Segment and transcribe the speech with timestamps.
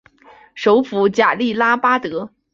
[0.55, 2.31] 首府贾利拉巴德。